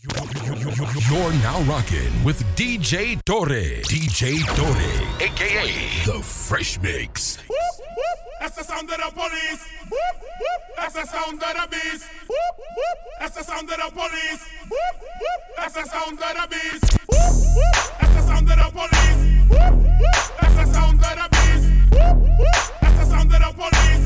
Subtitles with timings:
[0.00, 3.82] You're now rocking with DJ Torre.
[3.82, 5.66] DJ Torre, aka
[6.06, 7.38] The Fresh Mix.
[8.38, 9.66] That's the sound of the police.
[10.76, 12.04] That's the sound of the beast.
[13.18, 14.48] That's the sound of the police.
[15.56, 16.98] That's the sound of the beast.
[17.98, 19.22] That's the sound of the police.
[20.40, 21.66] That's the sound of the beast.
[22.80, 23.97] That's the sound of the police.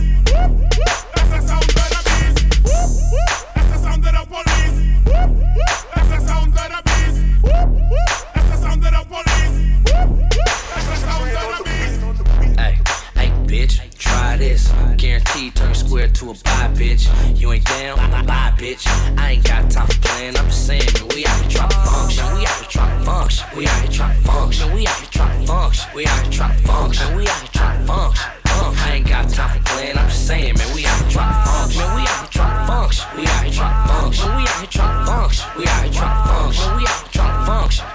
[14.43, 14.73] This.
[14.97, 17.05] Guaranteed turn square to a buy, bitch.
[17.39, 17.97] You ain't down,
[18.27, 18.85] bye, bitch.
[19.19, 20.37] I ain't got time for playing.
[20.37, 22.25] I'm just saying, man, we out here trying to function.
[22.35, 23.47] We out here trying to function.
[23.57, 24.73] We out here trying to function.
[24.73, 25.95] We out here trying to function.
[25.95, 27.17] We out here trying to function.
[27.17, 28.31] We out here trying to function.
[28.45, 29.97] Uh, I ain't got time for playing.
[29.99, 31.83] I'm just saying, man, we out here trying to function.
[31.95, 33.07] We out here trying to function.
[33.17, 34.29] We out here trying to function.
[34.37, 35.47] We out here trying to function.
[35.57, 36.77] We out here trying to function.
[36.77, 37.43] We out here trying to.
[37.43, 37.87] Function.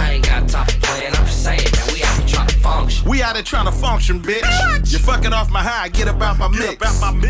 [0.00, 1.14] I ain't got time for playing.
[1.14, 1.79] I'm just saying,
[3.06, 4.44] We out here trying to function, bitch.
[4.90, 6.76] You're fucking off my high, get about my mix.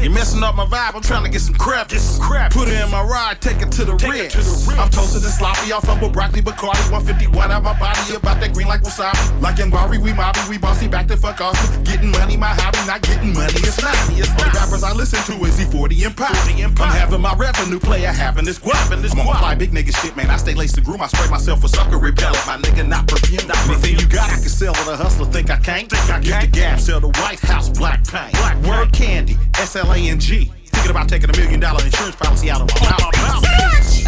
[0.02, 1.88] You're messing up my vibe, I'm trying to get some crap.
[1.88, 2.52] Get some crap.
[2.52, 4.68] Put it in my ride, take it to the rinse.
[4.68, 8.52] I'm toasted and sloppy off of a broccoli Bacardi 151 out my body about that
[8.52, 9.40] green like wasabi.
[9.40, 11.56] Like in Bari, we mobby, we bossy back to fuck off.
[11.84, 13.94] Getting money, my hobby, not getting money, it's not.
[14.10, 16.34] It's Only rappers I listen to is E40 and Pop.
[16.34, 19.94] I'm having my revenue player having this guap and this I'm on fly big nigga
[20.02, 20.30] shit, man.
[20.30, 22.44] I stay laced to groom, I spray myself with sucker repellent.
[22.46, 23.48] My nigga not perfume.
[23.68, 25.90] Anything you got, I can sell with a hustler, think I can't.
[25.90, 28.32] Think I get the gap, sell the White House black paint.
[28.32, 30.52] Black Word candy, S L A N G.
[30.66, 33.00] Thinking about taking a million dollar insurance policy out of my mouth.
[33.16, 33.42] Oh,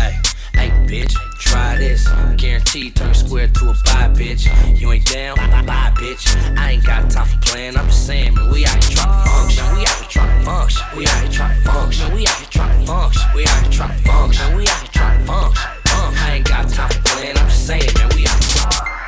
[0.00, 0.16] hey,
[0.54, 2.08] hey, bitch, try this.
[2.36, 4.46] Guaranteed turn square to a buy, bitch.
[4.80, 5.36] You ain't down,
[5.66, 6.34] bye, bitch.
[6.58, 7.76] I ain't got time for playing.
[7.76, 9.64] I'm just saying, man, we out here trying to function.
[9.76, 10.96] We out here trying to function.
[10.96, 12.14] We out here trying to function.
[12.14, 13.34] We out here trying to function.
[13.34, 14.56] We out here trying to function.
[14.56, 15.70] We out here trying to function.
[15.84, 17.36] I ain't got time for playing.
[17.36, 18.62] I'm just saying, man, we out here.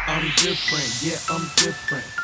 [0.06, 2.23] I'm different, yeah, I'm different.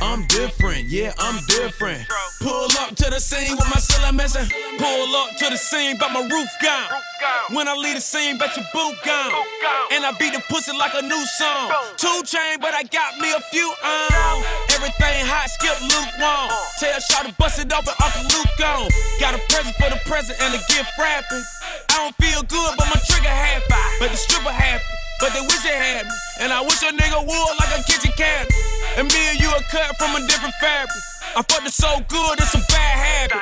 [0.00, 2.06] I'm different, yeah, I'm different.
[2.40, 4.44] Pull up to the scene with my ceiling missing.
[4.78, 6.90] Pull up to the scene, but my roof gone.
[7.50, 9.32] When I leave the scene, bet your boot gone.
[9.92, 11.72] And I beat the pussy like a new song.
[11.96, 14.44] Two chain, but I got me a few on.
[14.76, 16.52] Everything hot, skip lukewarm.
[16.76, 18.92] Tell Shaw to bust it open, Uncle Luke gone.
[19.18, 21.44] Got a present for the present and a gift wrapping.
[21.90, 23.64] I don't feel good, but my trigger happy.
[23.98, 24.84] But the stripper happy.
[25.18, 26.12] But they wish they had me.
[26.44, 28.52] And I wish a nigga would like a kitchen cabinet.
[28.96, 30.96] And me and you are cut from a different fabric.
[31.36, 33.36] I fucked it so good, it's a bad habit.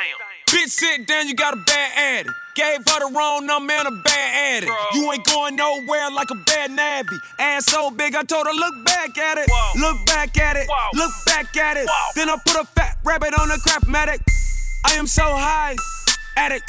[0.49, 2.35] Bitch, sit down, you got a bad addict.
[2.57, 4.73] Gave her the wrong number and a bad addict.
[4.95, 7.19] You ain't going nowhere like a bad nabby.
[7.39, 9.49] Ass so big, I told her, look back at it.
[9.81, 10.67] Look back at it.
[10.95, 11.89] Look back at it.
[12.17, 14.21] Then I put a fat rabbit on a craftmatic.
[14.85, 15.77] I am so high,
[16.37, 16.69] addict.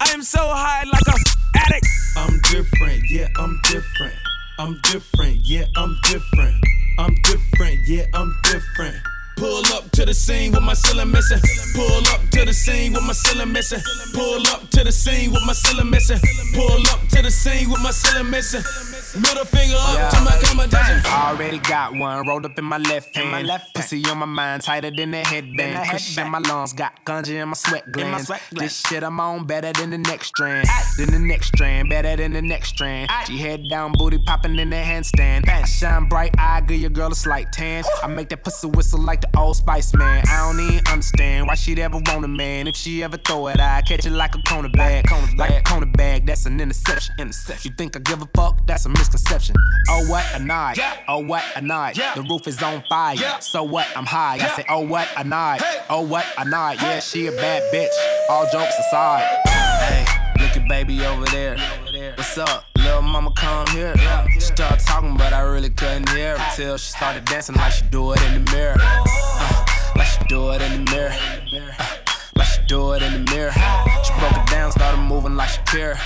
[0.00, 1.18] I am so high like a
[1.58, 1.86] addict.
[2.16, 4.14] I'm different, yeah, I'm different.
[4.58, 6.64] I'm different, yeah, I'm different.
[7.02, 8.94] I'm different, yeah, I'm different.
[9.36, 11.40] Pull up to the scene with my ceiling missing.
[11.74, 13.80] Pull up to the scene with my ceiling missing.
[14.14, 16.20] Pull up to the scene with my ceiling missing.
[16.54, 18.62] Pull up to the scene with my ceiling missing.
[19.14, 21.02] Middle finger up to my competition.
[21.04, 23.30] Already got one rolled up in my left hand.
[23.30, 25.86] my left Pussy on my mind, tighter than a headband.
[25.90, 28.30] Kush in my lungs, got ganja in my sweat glands.
[28.50, 30.66] This shit I'm on better than the next strand.
[30.96, 33.10] Than the next strand, better than the next strand.
[33.26, 35.46] She head down, booty popping in the handstand.
[35.46, 37.84] I shine bright, eye, give your girl a slight tan.
[38.02, 40.24] I make that pussy whistle like the old Spice Man.
[40.26, 42.66] I don't even understand why she'd ever want a man.
[42.66, 45.04] If she ever throw it, I catch it like a corner bag.
[45.36, 47.14] Like a corner bag, that's an interception.
[47.18, 47.70] Interception.
[47.70, 48.66] You think I give a fuck?
[48.66, 49.56] That's a misconception.
[49.88, 50.78] Oh what a night.
[51.08, 51.96] Oh what a night.
[52.14, 53.16] The roof is on fire.
[53.40, 53.86] So what?
[53.96, 54.36] I'm high.
[54.36, 55.60] I say, oh what a night.
[55.90, 56.80] Oh what a night.
[56.80, 57.96] Yeah, she a bad bitch.
[58.30, 59.24] All jokes aside.
[59.48, 60.04] Hey,
[60.40, 61.58] look at baby over there.
[62.16, 62.64] What's up?
[62.76, 63.94] Little mama come here.
[64.34, 67.84] She started talking, but I really couldn't hear her till she started dancing like she
[67.86, 68.76] do it in the mirror.
[68.78, 69.66] Uh,
[69.96, 71.14] like she do it in the mirror.
[71.78, 71.96] Uh,
[72.36, 73.52] like she do it in the mirror.
[74.04, 75.96] She broke it down, started moving like she Uh,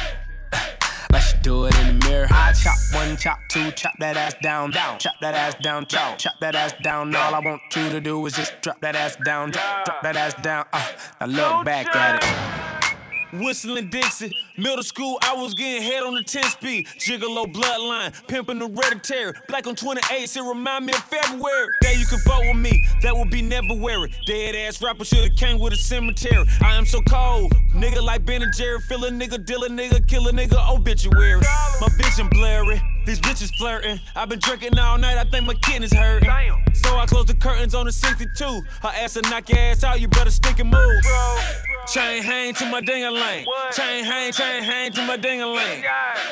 [1.16, 2.26] Like she do it in the mirror.
[2.30, 6.18] I chop one, chop two, chop that ass down, down, chop that ass down, chop,
[6.18, 7.16] chop that ass down.
[7.16, 10.14] All I want you to do is just drop that ass down, drop, drop that
[10.14, 10.66] ass down.
[10.74, 10.92] Uh,
[11.22, 11.26] now
[11.56, 12.65] look back at it.
[13.32, 14.32] Whistling Dixie.
[14.56, 16.86] Middle school, I was getting head on the 10 speed.
[16.98, 19.34] Gigolo bloodline, pimping the hereditary.
[19.48, 21.68] Black on 28, it remind me of February.
[21.82, 24.12] That you can vote with me, that would be never weary.
[24.26, 26.44] Dead ass rapper should've came with a cemetery.
[26.62, 28.80] I am so cold, nigga like Ben and Jerry.
[28.80, 31.40] Fill a nigga, deal a nigga, kill a nigga, obituary.
[31.80, 32.80] My vision blurry.
[33.06, 34.00] These bitches flirting.
[34.16, 36.28] I've been drinking all night, I think my kidneys hurting.
[36.74, 38.44] So I close the curtains on the 62.
[38.82, 41.02] Her ass will knock your ass out, you better stick and move.
[41.02, 41.38] Bro.
[41.86, 43.46] Chain hang to my ding a lane.
[43.72, 45.84] Chain hang, chain hang to my ding a lane.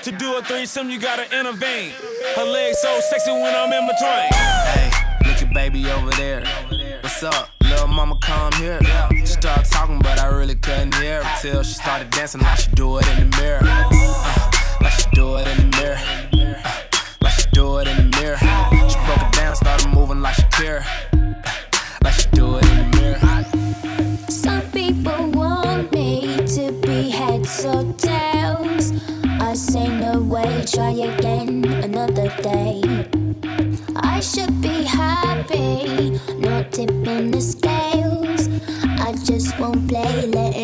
[0.03, 1.93] To do a threesome, you gotta intervene.
[2.35, 4.33] Her legs so sexy when I'm in between.
[4.75, 4.91] Hey,
[5.29, 6.45] look at baby over there.
[7.03, 7.51] What's up?
[7.63, 8.81] Little mama come here.
[9.21, 12.71] She started talking, but I really couldn't hear her till she started dancing like she
[12.73, 13.61] do it in the mirror.
[13.63, 14.51] Uh,
[14.81, 16.44] like she do it in the mirror.
[17.55, 18.37] Do it in the mirror.
[18.91, 20.85] She broke it down, started moving like she care.
[22.03, 24.29] Like she do it in the mirror.
[24.29, 28.93] Some people want me to be heads or tails.
[29.41, 32.83] I say no way, try again another day.
[33.95, 38.49] I should be happy, not tipping the scales.
[38.99, 40.64] I just won't play, letting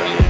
[0.00, 0.29] Talk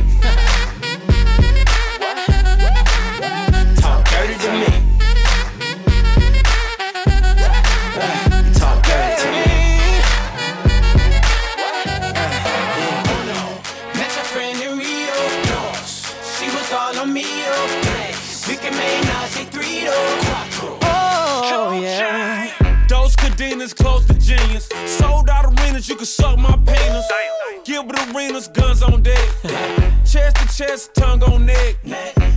[30.71, 31.75] chest tongue on neck.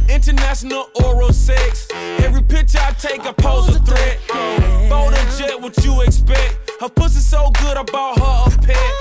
[0.10, 1.88] International oral sex.
[2.26, 4.18] Every picture I take, I pose a threat.
[4.90, 6.72] Bold and jet, what you expect?
[6.82, 8.94] Her pussy so good, I bought her a pet.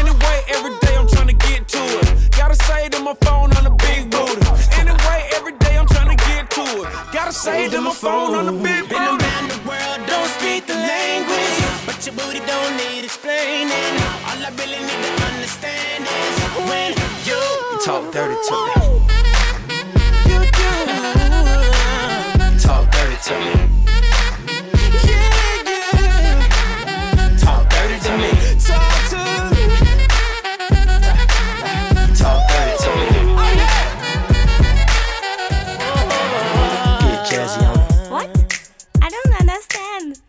[0.00, 2.30] Anyway, every day I'm trying to get to it.
[2.36, 4.44] Gotta say to my phone on the big booty.
[4.80, 6.88] Anyway, every day I'm trying to get to it.
[7.12, 10.66] Gotta say to my phone on the big booty Been around the world, don't speak
[10.66, 11.58] the language.
[11.86, 13.92] But your booty don't need explaining.
[14.28, 17.19] All I really need to understand is when
[17.84, 18.72] talk dirty to me.
[22.58, 23.52] Talk dirty to me.
[27.38, 28.30] Talk dirty to me.
[32.16, 33.08] Talk dirty to me.
[38.10, 38.28] What?
[39.00, 40.20] I don't understand.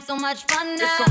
[0.00, 1.09] Have so much fun now.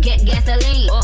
[0.00, 0.90] Get gasoline.
[0.90, 1.02] On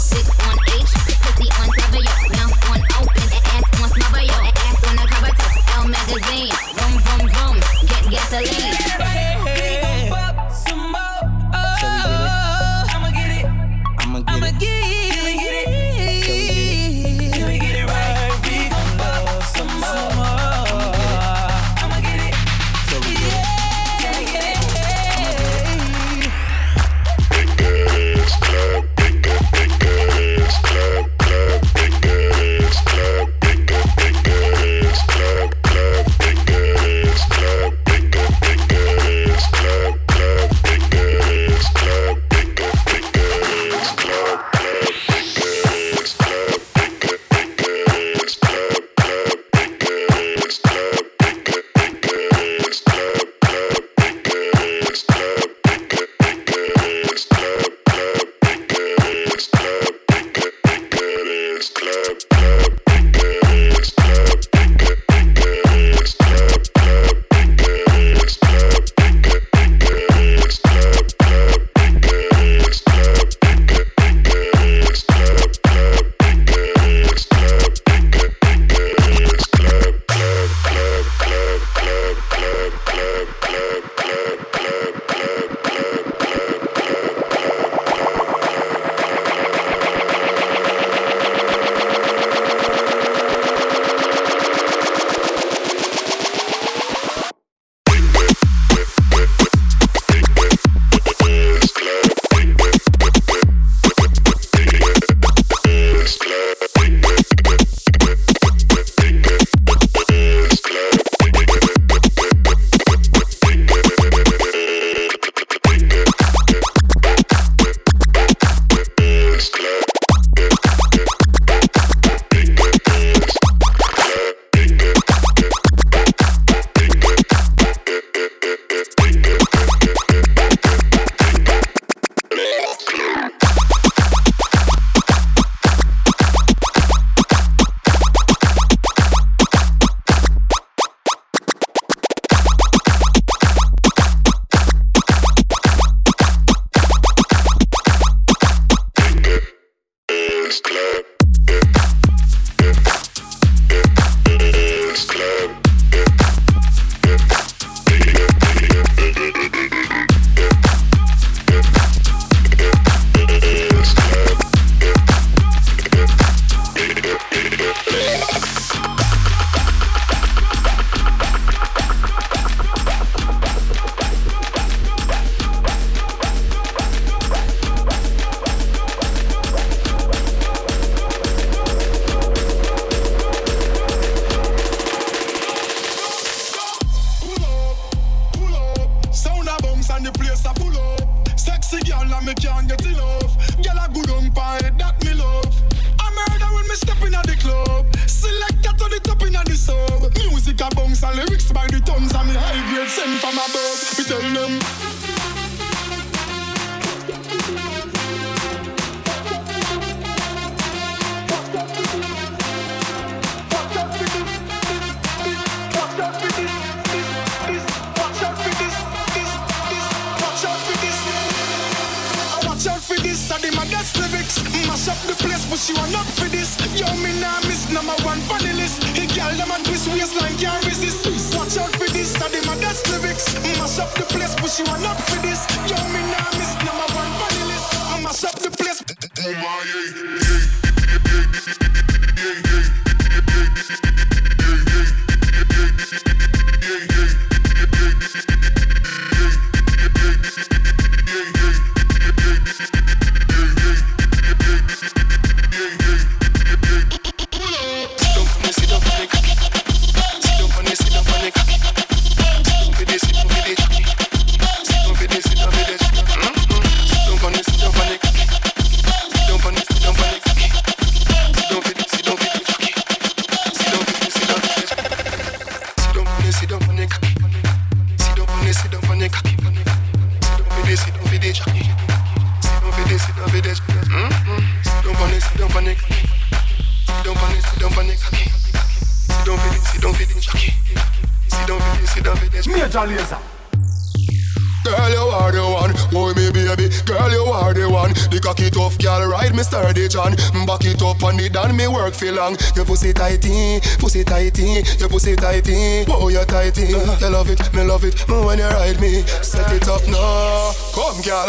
[301.82, 302.36] work for long.
[302.54, 305.84] Your pussy tighty, pussy tighty, your pussy tighty.
[305.88, 306.68] Oh, you tighty.
[306.72, 307.94] You love it, me love it.
[308.08, 310.52] When you ride me, set it up now.
[310.74, 311.26] Come, girl.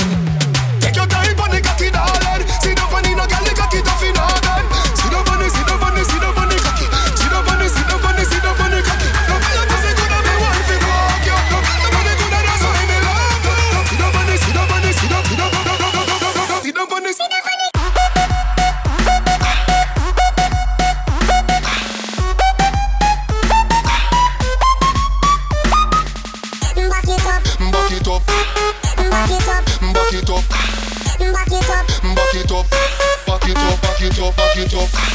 [0.80, 2.44] Take your time on the cocky, darling.
[2.80, 4.43] Up on the no girl, the cocky tough in
[34.32, 34.90] it up.
[34.90, 35.13] Take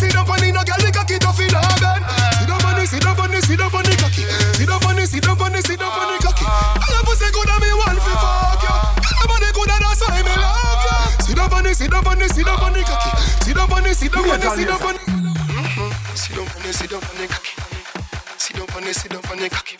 [0.00, 2.00] Sit down the no girl, the cocky tough in organ.
[2.40, 4.24] Sit down the, sit down the, sit down the cocky.
[4.56, 6.46] Sit down the, sit down the, sit down the cocky.
[6.48, 8.72] I love pussy good and me want fi fuck you.
[8.96, 11.20] Your body good and that's why me love you.
[11.20, 13.12] Sit down the, sit down the, sit down the cocky.
[13.44, 15.04] Sit down the, sit down the, sit down the.
[16.16, 17.52] Sit down the, sit down the cocky.
[18.40, 19.76] Sit down the, sit down the cocky.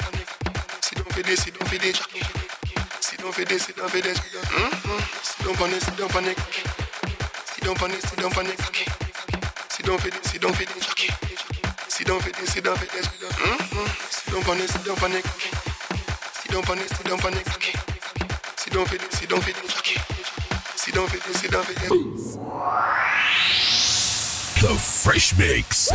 [0.84, 1.96] Sit down for this, sit down for this.
[1.96, 4.20] Sit down for this, sit down for this.
[4.20, 6.60] Sit down the, sit down the cocky.
[7.56, 9.09] Sit down it, sit down it, cocky.
[9.90, 11.08] Sit down for this, sit down for this, cocky.
[11.88, 13.86] Sit down for this, sit down for this, mm-hmm.
[14.06, 15.50] Sit down on it, sit down on it, cocky.
[16.30, 17.74] Sit down on it, sit down on it, cocky.
[18.54, 19.98] Sit down for this, sit down for this, cocky.
[20.76, 22.36] Sit down for this, sit down for this.
[24.62, 25.90] The Fresh Mix.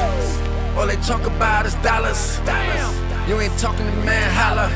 [0.76, 2.40] All they talk about is dollars.
[2.40, 3.30] dollars.
[3.30, 4.68] You ain't talking to man, holla.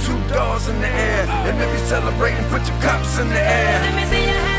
[0.00, 1.28] Two doors in the air.
[1.28, 3.82] And if you're celebrating, put your cups in the air.
[3.82, 4.49] Let me see your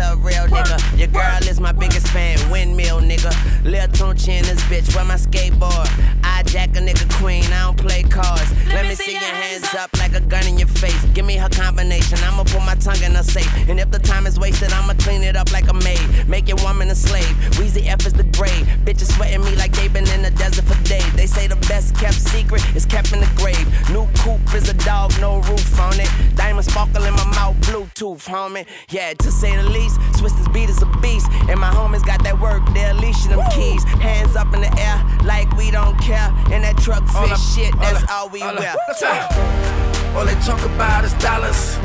[0.00, 0.78] a real nigga.
[0.98, 3.32] Your girl is my biggest fan, windmill nigga.
[3.64, 5.88] Lil Tunechi in this bitch, where my skateboard?
[6.24, 8.50] I jack a nigga queen, I don't play cards.
[8.68, 11.04] Let, me see your hands up like a gun in your face.
[11.12, 13.50] Give me her combination, I'ma put my tongue in her safe.
[13.68, 16.28] And if the time is wasted, I'ma clean it up like a maid.
[16.28, 17.34] Make your woman a slave.
[17.58, 18.66] Weezy F is the grave.
[18.84, 21.12] Bitches sweating me like they been in the desert for days.
[21.14, 23.66] They say the best kept secret is kept in the grave.
[23.90, 26.10] New coupe is a dog, no roof on it.
[26.36, 28.66] Diamond sparkle in my mouth, Bluetooth, homie.
[28.88, 29.89] Yeah, to say the least.
[30.16, 31.28] Swiss beat is a beast.
[31.48, 33.84] And my homies got that work, they're leashing them keys.
[33.84, 36.32] Hands up in the air like we don't care.
[36.52, 38.74] And that truck fit shit, that's all we wear.
[40.16, 41.78] All they talk about is dollars.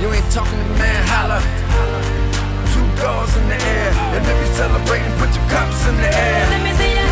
[0.00, 1.38] You ain't talking to man, holla.
[2.72, 3.92] Two doors in the air.
[4.16, 7.03] And if you celebrating, put your cups in the air.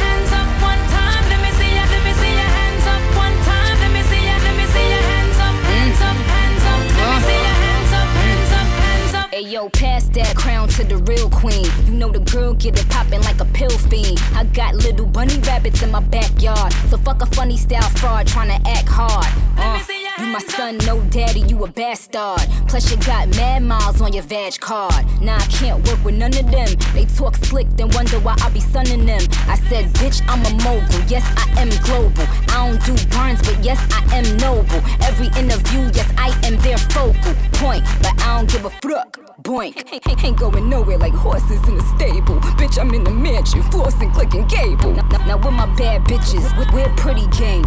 [9.35, 11.65] Hey yo, pass that crown to the real queen.
[11.87, 14.21] You know the girl get it poppin' like a pill fiend.
[14.35, 16.71] I got little bunny rabbits in my backyard.
[16.91, 19.25] So fuck a funny style fraud tryna act hard.
[19.57, 19.83] Uh,
[20.19, 22.47] you my son, no daddy, you a bastard.
[22.69, 25.07] Plus you got mad miles on your vag card.
[25.23, 26.69] Nah, I can't work with none of them.
[26.93, 29.23] They talk slick, then wonder why I be sunning them.
[29.49, 31.01] I said, bitch, I'm a mogul.
[31.09, 32.27] Yes, I am global.
[32.53, 34.83] I don't do burns, but yes, I am noble.
[35.01, 37.83] Every interview, yes, I am their focal point.
[38.03, 39.22] But I don't give a fuck.
[39.43, 39.93] Boink.
[39.93, 42.37] Ain't, ain't going nowhere like horses in a stable.
[42.61, 44.93] Bitch, I'm in the mansion, flossing, clicking cable.
[44.93, 47.65] Now, now, now with my bad bitches, we- we're pretty gang.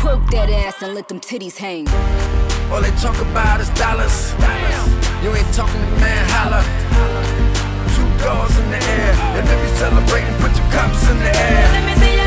[0.00, 1.86] Twerk that ass and let them titties hang.
[2.72, 4.32] All they talk about is dollars.
[5.22, 6.62] You ain't talking to man, holla.
[7.94, 9.12] Two doors in the air.
[9.36, 12.21] And if you celebrating, put your cups in the air.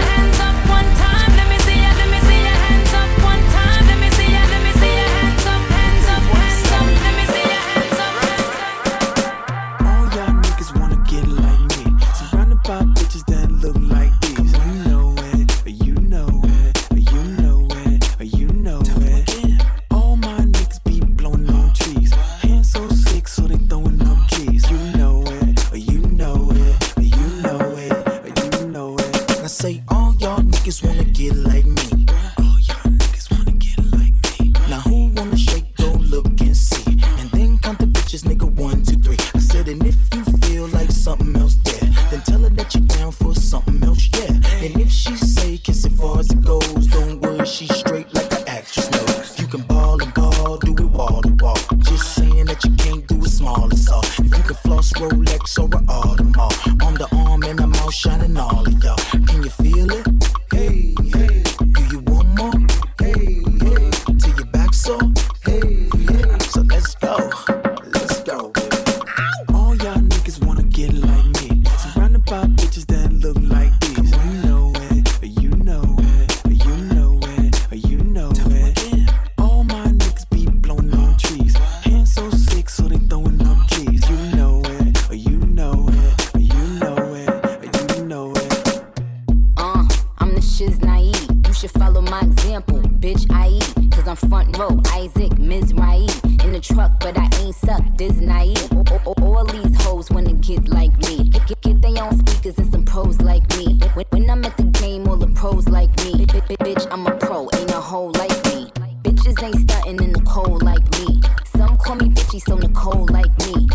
[107.58, 108.72] Ain't a hoe like me.
[109.04, 111.22] Bitches ain't stunting in the cold like me.
[111.56, 113.68] Some call me bitchy, so Nicole like me.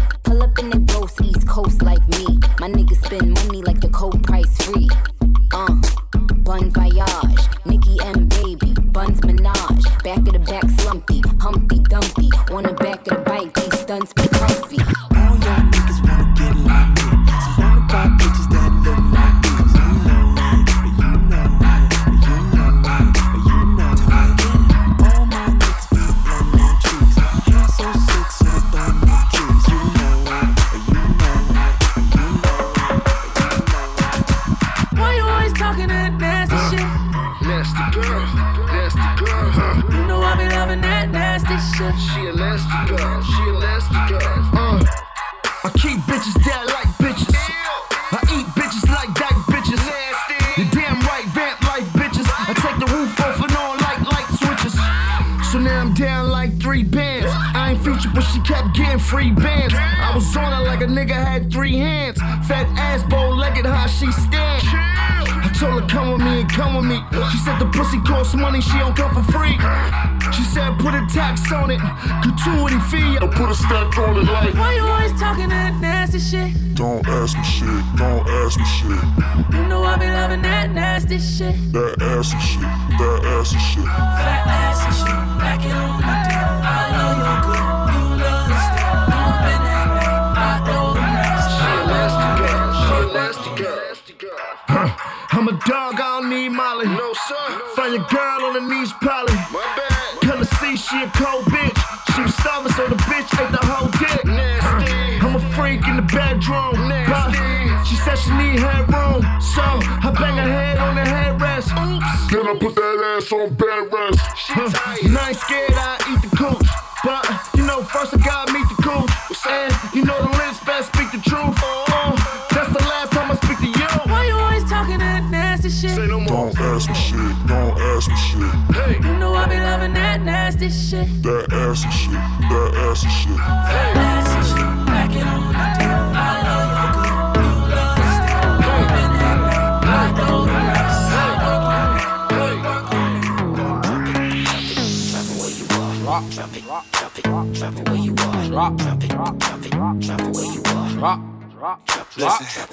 [152.17, 152.67] Listen,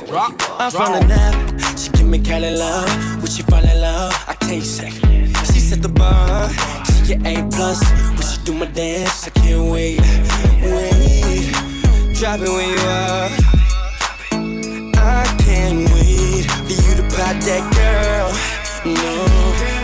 [0.57, 1.77] I'm from the nap.
[1.77, 3.21] She give me Cali love.
[3.21, 4.11] Would she fall in love?
[4.27, 4.89] I can't say.
[4.89, 6.49] She set the bar.
[6.85, 7.79] She get A plus.
[8.17, 9.99] When she do my dance, I can't wait.
[10.63, 11.53] Wait.
[12.15, 13.29] Drop it where you are.
[14.97, 18.33] I can't wait for you to pop that girl.
[18.95, 19.76] No.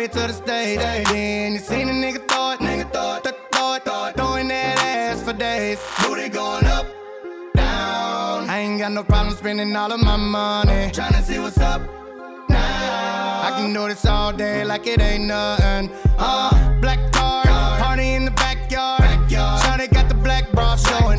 [0.00, 0.12] It.
[0.12, 0.78] Take the car here to the stage,
[1.08, 4.16] then you seen a nigga throw it, nigga throw it, th- throw it, throw it,
[4.16, 5.78] throwing that ass for days.
[6.02, 6.86] Booty going up,
[7.54, 8.48] down.
[8.48, 11.82] I ain't got no problem spending all of my money, tryna see what's up
[12.48, 13.42] now.
[13.42, 15.90] I can do this all day like it ain't nothing.
[16.18, 17.44] Uh, black car,
[17.78, 19.02] party in the backyard.
[19.28, 21.18] Shawty got the black bra showing,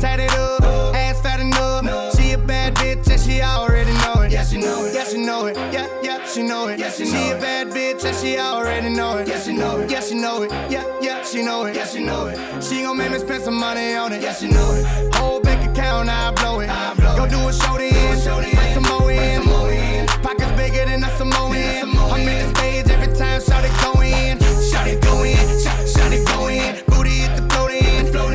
[0.00, 0.62] tatted up,
[0.94, 1.84] ass fat enough.
[1.84, 2.07] A
[2.48, 4.32] bad bitch and she already know it.
[4.32, 4.94] Yeah, she know it.
[4.94, 5.56] Yeah, she know it.
[5.56, 6.78] Yeah, yeah, she know it.
[6.78, 9.28] Yeah, she, she a bad bitch and she already know it.
[9.28, 9.90] Yeah, she know it.
[9.90, 10.50] Yeah, she know it.
[10.70, 11.76] Yeah, yeah, she know it.
[11.76, 12.64] Yeah, she know it.
[12.64, 14.22] She gon' make me spend some money on it.
[14.22, 15.14] Yeah, she know it.
[15.16, 16.70] Whole bank account, I blow it.
[16.70, 17.92] I blow Go do a show then,
[18.40, 20.06] bring some more in.
[20.22, 21.52] Pockets bigger than a Samoan.
[21.52, 24.38] I'm in the stage every time, shout it go in.
[24.70, 25.36] Shout it go in.
[25.60, 26.82] Shout, shout it go in.
[26.86, 28.06] Booty hit the float in.
[28.10, 28.28] Slow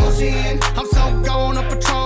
[0.00, 0.58] motion.
[0.76, 2.01] I'm so gone up Patron.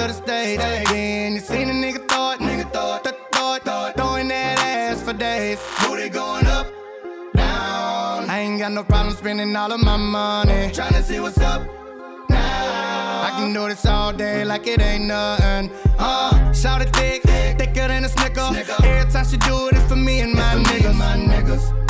[0.00, 0.58] To the stage.
[0.58, 2.40] Then you seen a nigga it.
[2.40, 3.04] Nigga it.
[3.04, 3.96] Th- Throw it.
[3.96, 5.58] Throwing that ass for days.
[5.82, 6.66] Booty going up,
[7.34, 8.30] down.
[8.30, 10.70] I ain't got no problem spending all of my money.
[10.72, 11.62] Tryna see what's up
[12.28, 13.26] now.
[13.26, 15.70] I can do this all day like it ain't nothing.
[15.98, 17.22] Uh, shout it thick,
[17.58, 18.48] thicker than a snicker.
[18.84, 20.94] Every time she do it, it's for me and my niggas.
[20.96, 21.89] My niggas.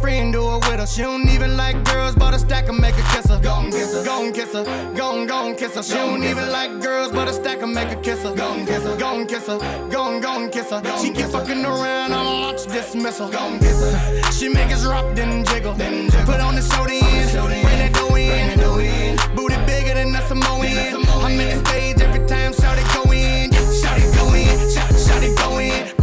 [0.00, 0.86] Friend do it with her.
[0.86, 3.38] She don't even like girls, but a stack and make her kiss her.
[3.38, 4.64] Go and kiss her, go and kiss her,
[4.96, 5.82] go and go and kiss her.
[5.82, 8.34] She don't even like girls, but a stack and make her kiss her.
[8.34, 9.58] Go and kiss her, go and kiss her,
[9.90, 10.82] go and go and kiss her.
[11.02, 13.28] She keep fucking around, I'ma launch dismissal.
[13.28, 14.32] Go and kiss her.
[14.32, 15.74] She make us drop, then jiggle.
[15.74, 16.24] Then jiggle.
[16.24, 19.16] Put on the show in, bring that dough in.
[19.36, 20.64] Booty bigger than a Samoan.
[20.64, 23.52] I'm in the stage every time, shout it go in.
[23.52, 25.99] Shout it go in, shout it go in.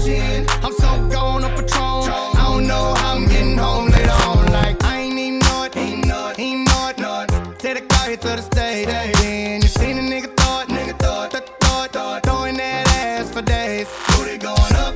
[0.00, 0.46] Motion.
[0.62, 2.10] I'm so gone up Patron.
[2.36, 4.46] I don't know how I'm getting home later on.
[4.52, 7.26] Like I ain't even know it, ain't know it, ain't know it, know.
[7.58, 11.30] Take the car here to the stage, then you seen a nigga thought, nigga thought,
[11.30, 13.88] th- thought, thought, throwing that ass for days.
[14.16, 14.94] Booty going up,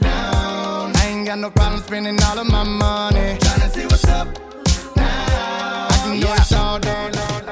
[0.00, 0.96] down.
[0.96, 3.38] I ain't got no problem spending all of my money.
[3.38, 4.28] Tryna see what's up
[4.96, 5.88] now.
[5.90, 7.42] I can do this all day long.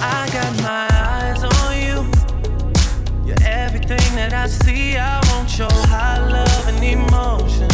[0.00, 3.26] I got my eyes on you.
[3.26, 4.96] You're everything that I see.
[4.96, 5.27] I
[5.58, 7.68] your high love and emotion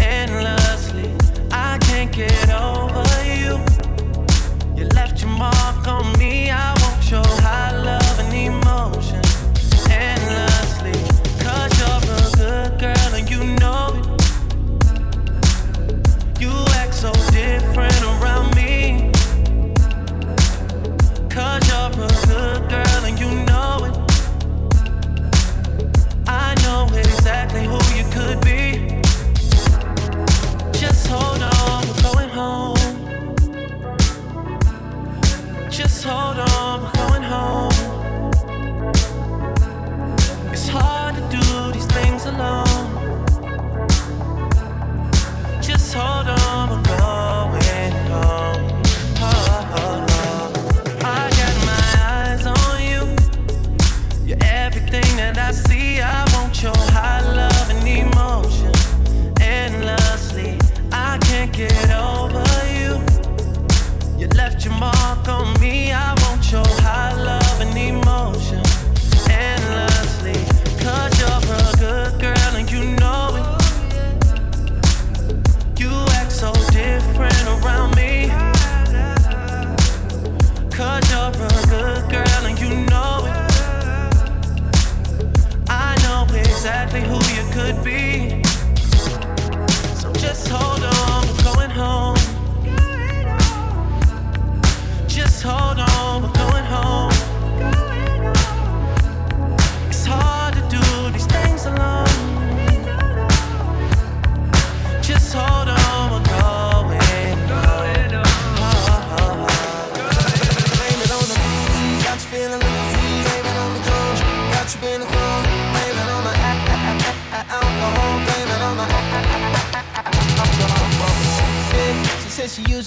[0.00, 1.08] endlessly.
[1.52, 3.64] I can't get over you.
[4.76, 6.50] You left your mark on me.
[6.50, 7.41] I want your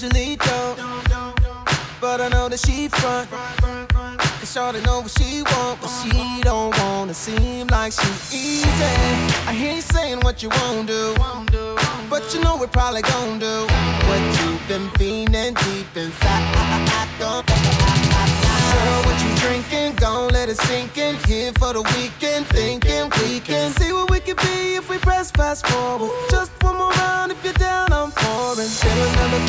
[0.02, 0.76] usually don't,
[2.02, 3.30] but I know that she front.
[3.30, 8.66] Cause Shawty know what she want, but she don't wanna seem like she easy.
[9.48, 11.14] I hear you saying what you won't do,
[12.10, 13.66] but you know we're probably gon' do
[14.08, 16.44] what you've been feeling deep inside.
[17.18, 19.96] Girl, what you drinking?
[19.96, 21.16] Gon' let it sink in.
[21.26, 25.30] Here for the weekend, thinking we can see what we could be if we press
[25.30, 26.10] fast forward.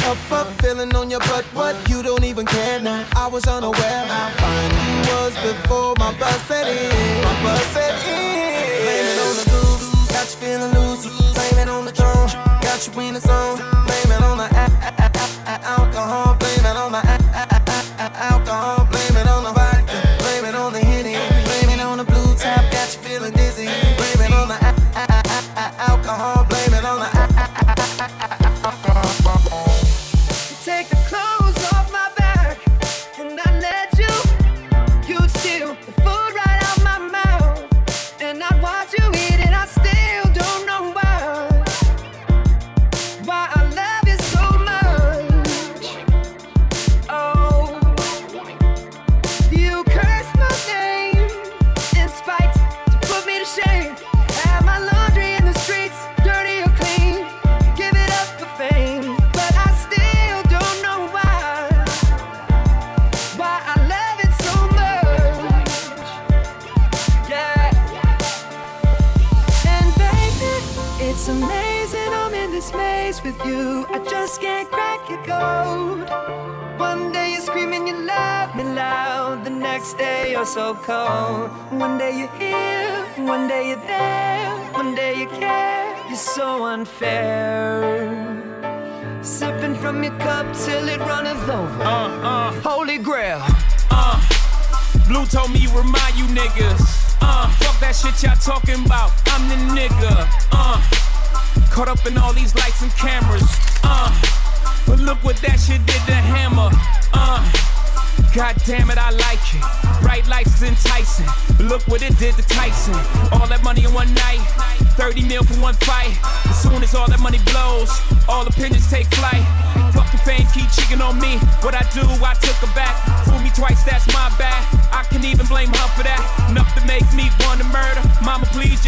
[0.08, 1.44] Cup up, feeling on your butt.
[1.54, 1.76] What?
[1.90, 3.06] You don't even care now.
[3.16, 7.24] I was unaware how fine you was before my bus set in.
[7.26, 8.48] My bus set in.
[8.84, 11.04] Blame it on the booze, got you feeling loose.
[11.36, 12.32] Blame it on the drunk,
[12.62, 13.77] got you in the.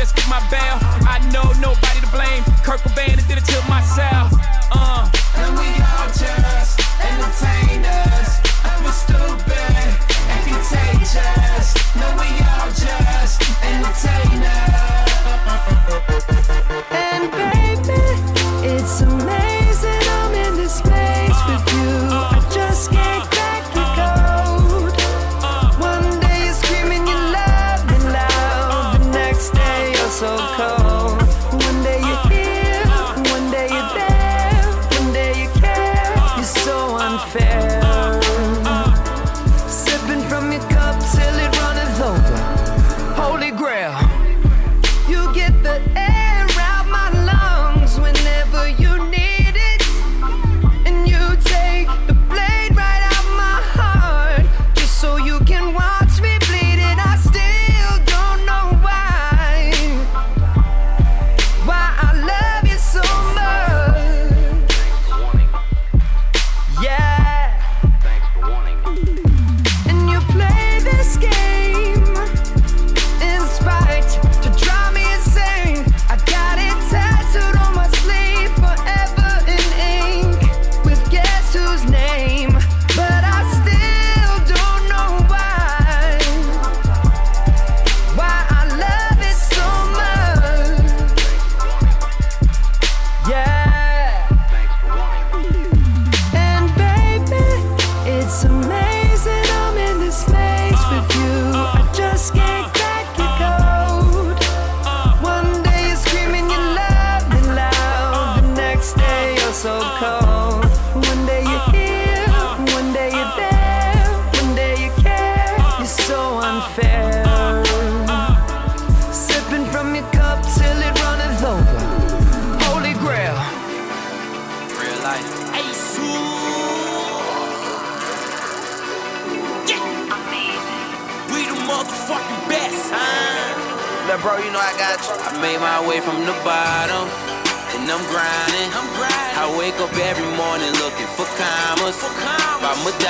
[0.10, 0.79] Just get my bail.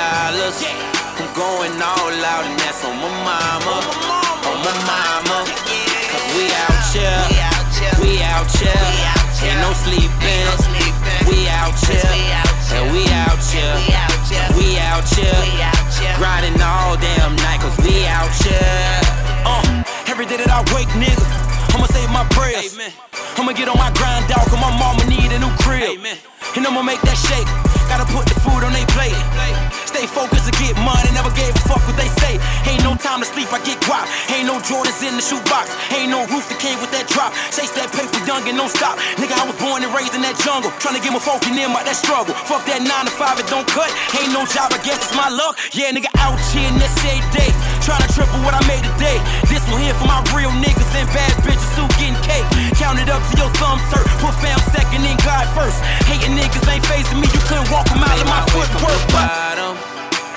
[0.00, 0.56] Dollars.
[1.20, 3.76] I'm going all out, and that's on my mama,
[4.48, 5.38] on my mama.
[6.08, 7.20] Cause we out here,
[8.00, 8.84] we out here,
[9.44, 10.44] ain't no sleeping.
[11.28, 12.12] We out here,
[12.76, 13.76] and we out here,
[14.56, 15.40] we out here,
[16.16, 19.00] grinding all damn night, cause we out here.
[19.44, 21.20] Uh, every day that I wake, nigga,
[21.76, 22.72] I'ma say my prayers.
[23.36, 26.00] I'ma get on my grind, dog, cause my mama need a new crib.
[26.56, 27.69] And I'ma make that shake.
[27.90, 29.18] Gotta put the food on they plate.
[29.82, 32.38] Stay focused and get money, never gave a fuck what they say.
[32.70, 34.06] Ain't no time to sleep, I get guap.
[34.30, 35.74] Ain't no Jordans in the shoebox.
[35.90, 37.34] Ain't no roof that came with that drop.
[37.50, 38.94] Chase that paper young and don't stop.
[39.18, 40.70] Nigga, I was born and raised in that jungle.
[40.78, 42.32] Tryna get my folk in out that struggle.
[42.46, 43.90] Fuck that 9 to 5, it don't cut.
[44.22, 45.58] Ain't no job, I guess it's my luck.
[45.74, 46.94] Yeah, nigga, out here in this
[47.34, 47.50] day.
[47.80, 49.16] Tryna triple what I made today.
[49.48, 52.44] This one here for my real niggas and bad bitches who getting cake.
[52.76, 54.04] Count it up to your thumbs hurt.
[54.20, 55.80] Put fam second and God first.
[56.04, 57.26] Hating niggas ain't facing me.
[57.32, 59.00] You couldn't walk a mile in my footwork.
[59.12, 59.74] But bottom,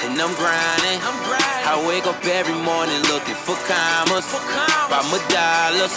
[0.07, 0.99] and I'm grinding.
[1.03, 1.67] I'm grinding.
[1.67, 4.91] I wake up every morning looking for commas, for commas.
[4.91, 5.95] by my dollars.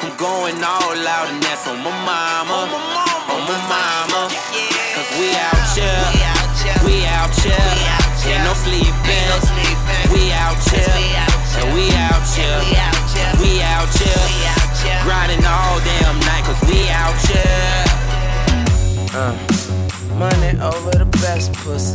[0.00, 2.70] I'm going all out, and that's on my mama,
[3.28, 4.30] on my mama.
[4.30, 6.06] mama yeah Cause we out here,
[6.86, 9.07] we out here, ain't no sleeping.
[10.38, 10.86] We out here,
[11.58, 12.60] and we out here,
[13.42, 17.84] we out here, grinding all damn night, cause we out here.
[19.12, 19.34] Uh,
[20.14, 21.92] money over the best pussy.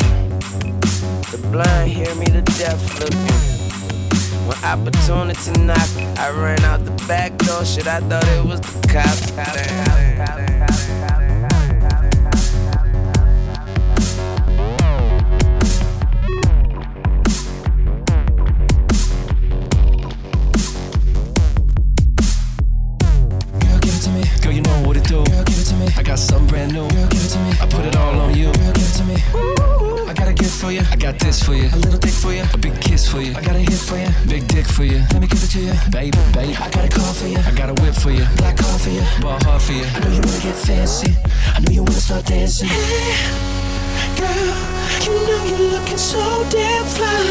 [1.31, 3.39] The blind hear me, the deaf looking.
[4.45, 7.63] When opportunity knocked, I ran out the back door.
[7.63, 9.31] Shit, I thought it was the cops.
[26.13, 26.87] got something brand new.
[26.93, 27.51] Girl, give it to me.
[27.59, 28.53] I put it all on you.
[28.53, 29.17] Girl, give it to me.
[30.05, 30.83] I got a gift for you.
[30.91, 31.65] I got this for you.
[31.73, 32.45] A little dick for you.
[32.53, 33.33] A big kiss for you.
[33.33, 34.09] I got a hit for you.
[34.29, 34.99] Big dick for you.
[35.11, 35.73] Let me give it to you.
[35.89, 36.53] Baby, baby.
[36.61, 37.39] I got a car for you.
[37.49, 38.25] I got a whip for you.
[38.37, 39.01] Black car for you.
[39.21, 39.85] Ball hard for you.
[39.85, 41.17] I know you wanna get fancy.
[41.55, 42.69] I know you wanna start dancing.
[42.69, 43.17] Hey,
[44.19, 44.53] girl,
[45.05, 46.21] you know you're looking so
[46.53, 47.25] damn fly.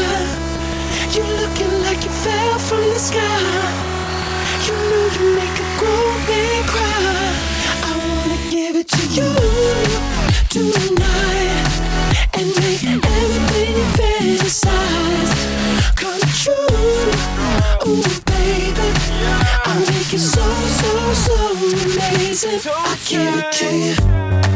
[1.15, 3.39] You're looking like you fell from the sky.
[4.67, 7.02] You know you make a grown man cry.
[22.53, 22.71] Amazing.
[22.75, 23.95] I give it to you.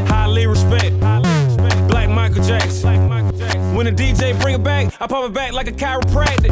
[0.08, 1.00] Highly respect.
[1.88, 3.08] Black Michael Jackson.
[3.76, 6.52] When the DJ bring it back, I pop it back like a chiropractic.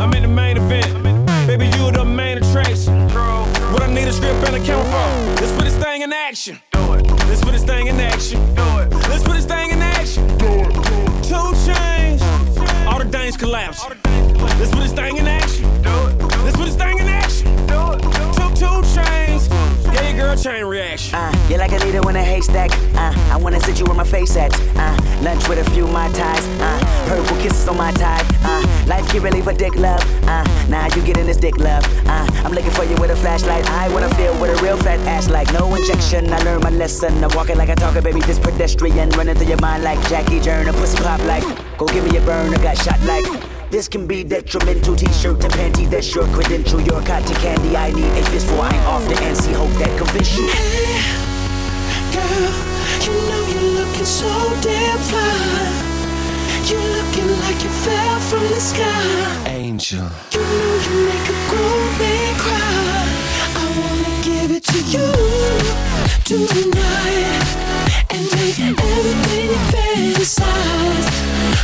[0.00, 1.26] I'm in the main event.
[1.46, 3.08] Baby, you the main attraction.
[3.72, 5.40] What I need a script and a camera for.
[5.40, 6.60] Let's put this thing in action.
[6.72, 8.40] Let's put this thing in action.
[9.08, 10.26] Let's put this thing in action.
[11.22, 12.22] Two chains.
[12.86, 13.84] All the things collapse.
[14.58, 15.39] Let's put this thing in action.
[20.42, 21.14] Chain reaction.
[21.16, 22.70] Uh, you're like a leader in a haystack.
[22.96, 24.50] Uh, I wanna sit you where my face at.
[24.74, 26.46] Uh, lunch with a few my ties.
[26.58, 28.24] Uh, purple kisses on my tie.
[28.42, 30.00] Uh, life can't really for dick love.
[30.26, 31.84] Uh, now you getting this dick love.
[32.06, 33.68] Uh, I'm looking for you with a flashlight.
[33.70, 36.32] I wanna feel with a real fat ass like no injection.
[36.32, 37.22] I learned my lesson.
[37.22, 38.20] I'm walking like I talk, baby.
[38.20, 40.72] This pedestrian running through your mind like Jackie Joyner.
[40.72, 41.44] Pussy pop like.
[41.76, 42.54] Go give me a burn.
[42.54, 43.49] I got shot like.
[43.70, 44.96] This can be detrimental.
[44.96, 46.80] T-shirt to panty, that's your credential.
[46.80, 47.76] Your cotton candy.
[47.76, 48.60] I need a fistful.
[48.60, 49.54] I ain't off the NC.
[49.54, 50.48] Hope that convince you.
[50.48, 51.06] Hey,
[52.10, 52.50] girl,
[53.06, 54.26] you know you're looking so
[54.60, 55.70] damn fly.
[56.66, 59.46] You're looking like you fell from the sky.
[59.46, 60.02] Angel.
[60.32, 63.06] You know you make a grown man cry.
[63.54, 65.14] I wanna give it to you
[66.26, 67.46] tonight
[68.10, 71.08] and make everything you fantasize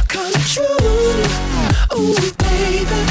[0.06, 1.55] come true.
[1.94, 3.02] Ooh, baby,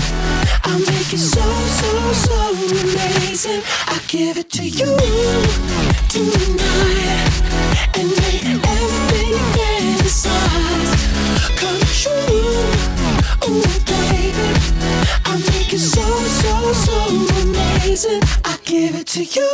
[0.63, 3.61] I'll make it so, so, so amazing.
[3.88, 4.97] I give it to you
[6.09, 7.32] tonight
[7.95, 10.93] and make everything you fantasize
[11.55, 12.65] come true.
[13.47, 14.49] Ooh, baby,
[15.26, 16.05] I'll make it so,
[16.41, 16.97] so, so
[17.43, 18.21] amazing.
[18.43, 19.49] I give it to you.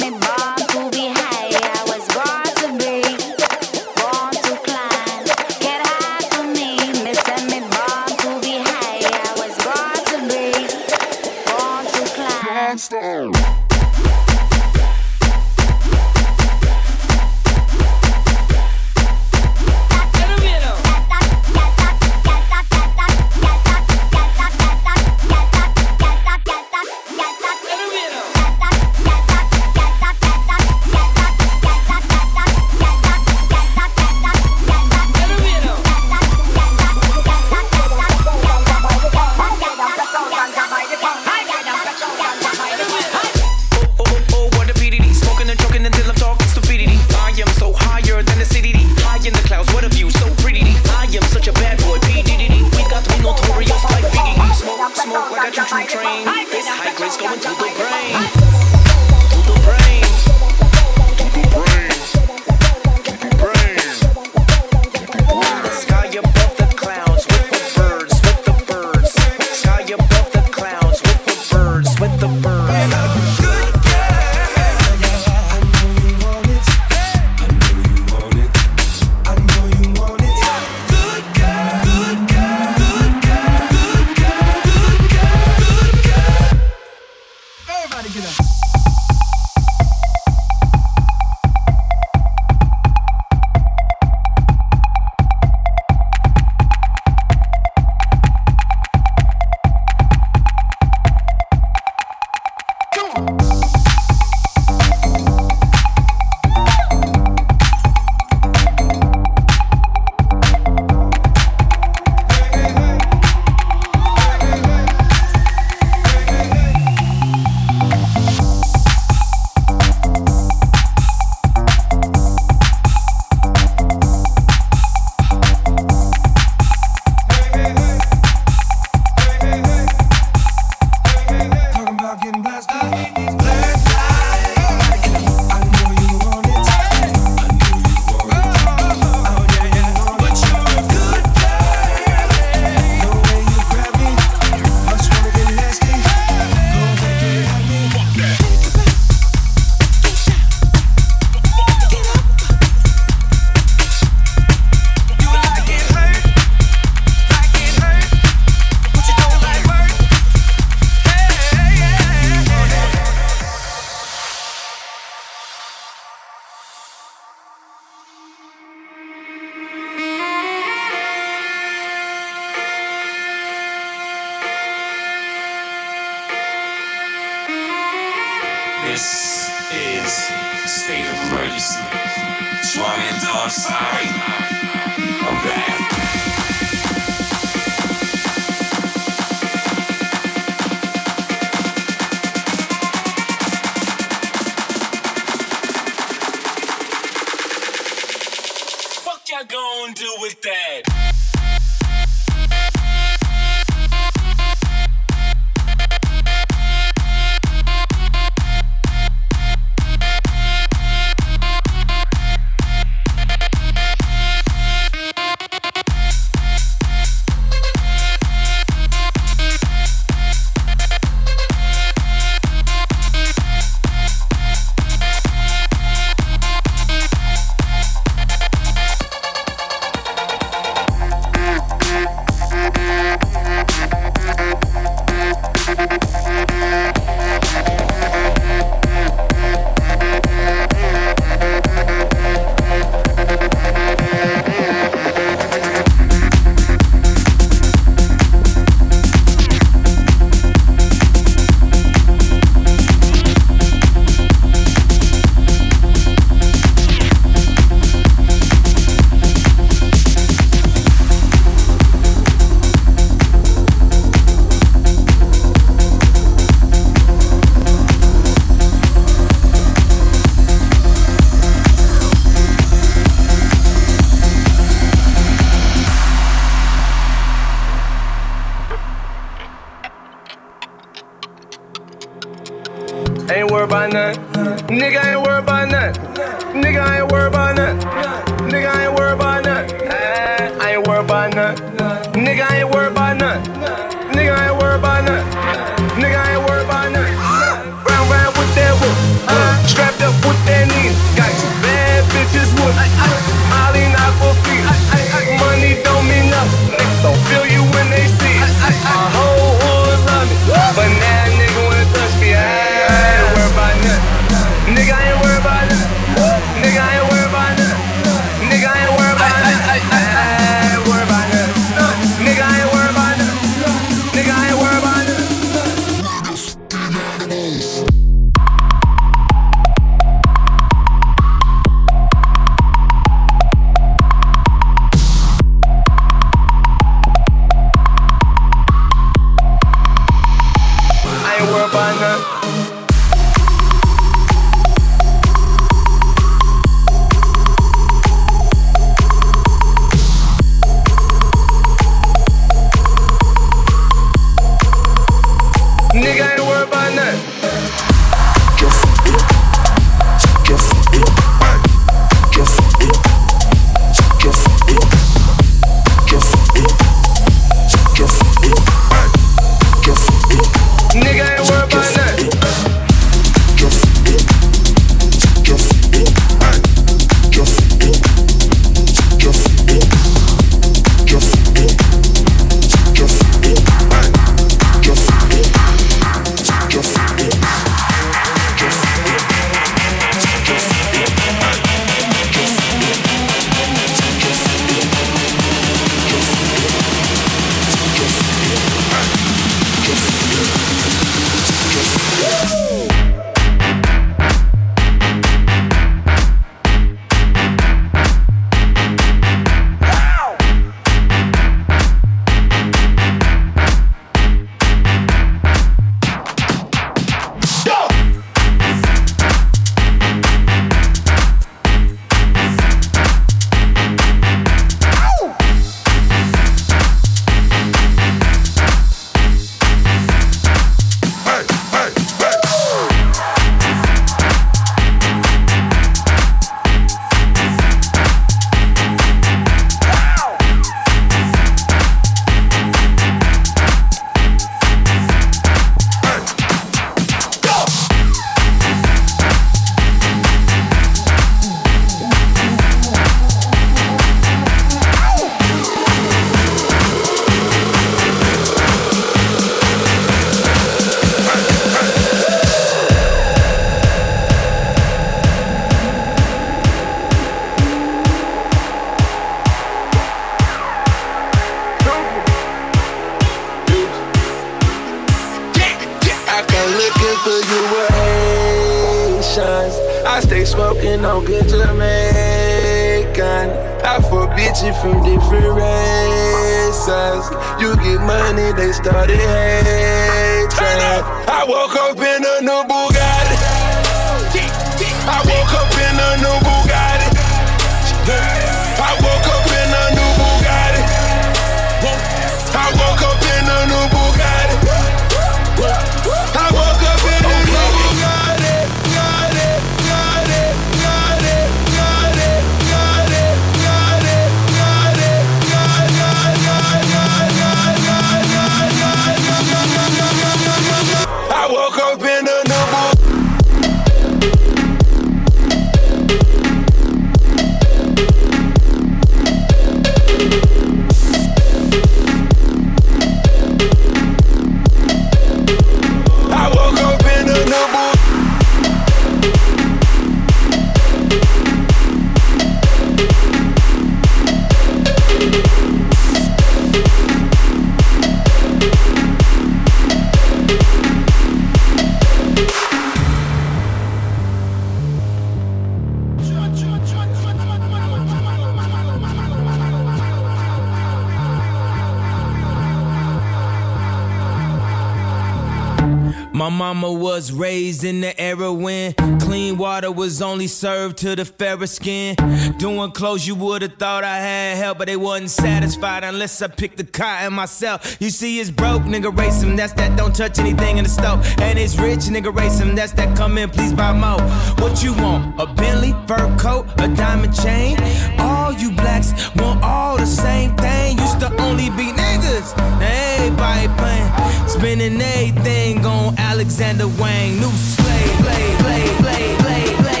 [567.84, 572.16] in the era when clean water was only served to the fairer skin.
[572.58, 576.78] Doing clothes you would've thought I had help, but they wasn't satisfied unless I picked
[576.78, 577.96] the cotton myself.
[578.00, 579.56] You see, it's broke, nigga, race him.
[579.56, 581.24] That's that don't touch anything in the stove.
[581.40, 582.74] And it's rich, nigga, race him.
[582.74, 584.20] That's that come in, please buy more.
[584.62, 585.40] What you want?
[585.40, 587.76] A Bentley, fur coat, a diamond chain?
[588.18, 590.98] All all you blacks want all the same thing.
[590.98, 594.48] Used to only be niggas, now everybody playing.
[594.48, 597.38] Spending everything on Alexander Wang.
[597.38, 600.00] New slave, play, play, play, play, play.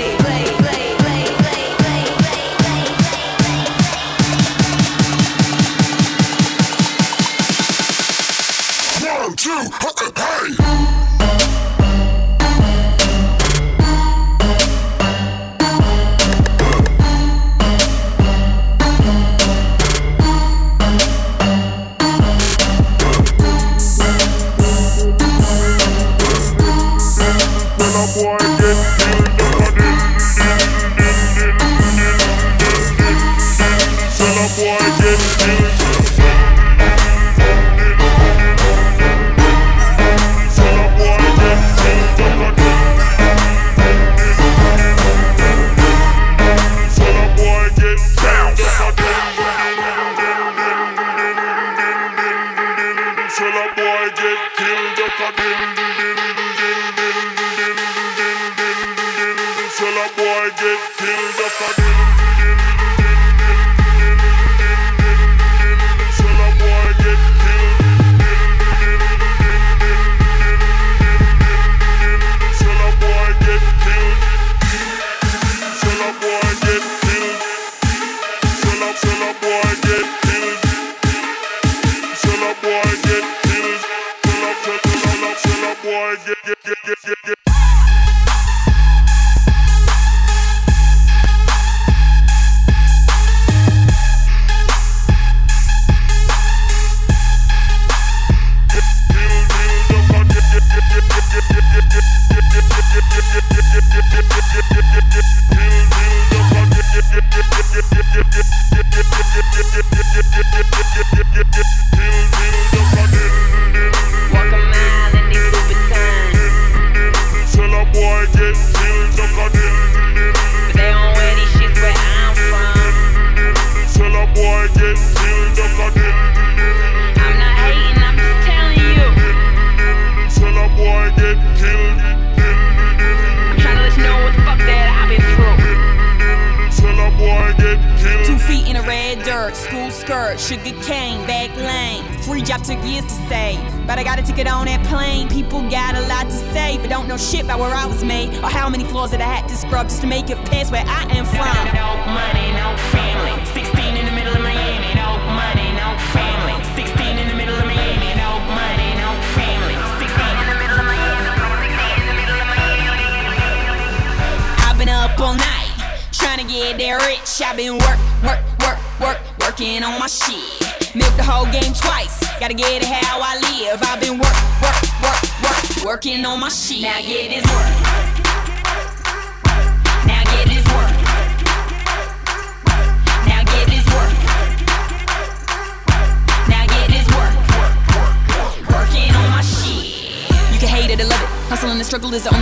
[9.36, 9.70] Two,
[10.16, 10.89] hey!
[34.60, 36.19] boy get busy.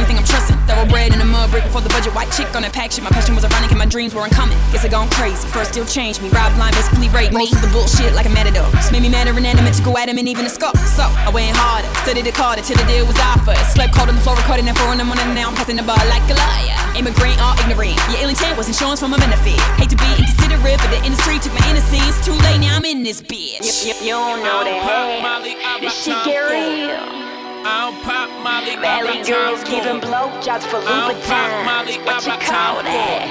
[0.09, 0.59] Struggle is the only thing I'm trusting.
[0.69, 2.15] Thoroughbred in a mud brick before the budget.
[2.15, 3.05] White chick on that pack shit.
[3.05, 4.57] My passion was ironic and my dreams were uncommon.
[4.73, 5.47] Guess I gone crazy.
[5.49, 6.29] First still changed me.
[6.31, 7.49] Rob line basically raped me.
[7.49, 8.69] Most of the bullshit like a matador.
[8.73, 10.75] Just made me madder and animate to go at him and even a skull.
[10.97, 13.59] So I went harder, studied it harder till the deal was offered.
[13.69, 15.25] Slept cold on the floor, recording that four in the morning.
[15.35, 16.77] Now I'm passing the bar like a liar.
[16.97, 17.99] Immigrant or ignorant.
[18.13, 19.61] Your ill intent was insurance for my benefit.
[19.81, 22.21] Hate to be inconsiderate, but the industry took my innocence.
[22.25, 23.87] Too late, now I'm in this bitch.
[23.87, 25.81] You, you, you don't know that.
[25.81, 27.28] This shit get real.
[27.69, 32.01] I'll pop Molly, Valley girls giving blowjobs for Louboutins.
[32.09, 33.29] What you call that?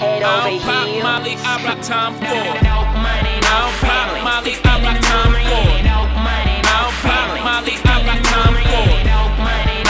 [0.00, 1.04] Head over I'll pop heels.
[1.04, 2.64] Molly, I rock Tom Ford.
[2.64, 5.84] I'll pop Molly, I rock Tom Ford.
[6.64, 9.04] I'll pop Molly, I rock Tom Ford.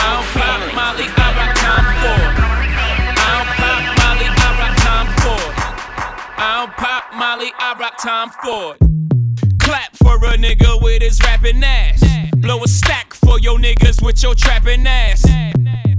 [0.03, 2.35] I'll pop Molly, I rock Tom Ford.
[3.23, 5.55] I'll pop Molly, I rock Tom Ford.
[6.35, 8.94] I'll pop Molly, I rock Tom Ford.
[9.85, 12.03] Clap for a nigga with his rapping ass.
[12.37, 15.23] Blow a stack for your niggas with your trapping ass.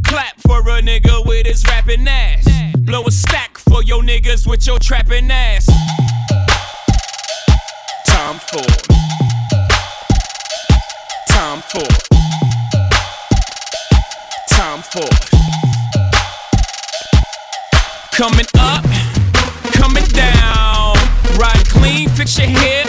[0.03, 2.47] Clap for a nigga with his rapping ass.
[2.79, 5.67] Blow a stack for your niggas with your trapping ass.
[8.07, 8.65] Tom Ford.
[11.29, 11.97] Tom Ford.
[14.49, 15.19] Tom Ford.
[18.13, 18.83] Coming up,
[19.73, 20.95] coming down.
[21.38, 22.86] Ride clean, fix your hair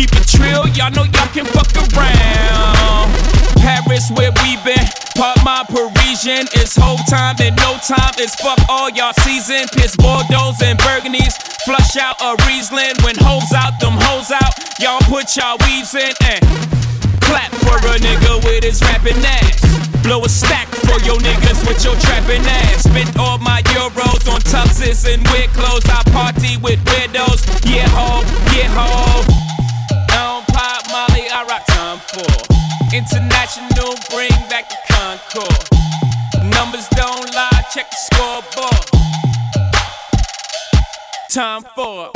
[0.00, 3.12] Keep it trill, y'all know y'all can fuck around.
[3.60, 4.80] Paris, where we been.
[5.12, 6.48] Part my Parisian.
[6.56, 8.16] It's whole time and no time.
[8.16, 9.68] It's fuck all y'all season.
[9.76, 11.36] Piss Bordeaux and Burgundies.
[11.68, 12.96] Flush out a Riesling.
[13.04, 14.56] When hoes out, them hoes out.
[14.80, 16.40] Y'all put y'all weaves in and
[17.20, 19.60] clap for a nigga with his rapping ass.
[20.00, 22.88] Blow a stack for your niggas with your trapping ass.
[22.88, 25.84] Spent all my euros on tuxes and weird clothes.
[25.92, 27.44] I party with weirdos.
[27.68, 28.24] Yeah, ho,
[28.56, 29.59] yeah, ho.
[31.20, 32.46] Molly, I rock Tom Ford.
[32.92, 35.68] International, bring back the Concorde.
[36.50, 38.86] Numbers don't lie, check the scoreboard.
[41.30, 42.10] Tom Ford.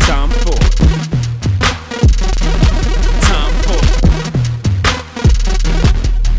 [0.00, 0.70] Tom Ford.
[3.22, 3.88] Tom Ford.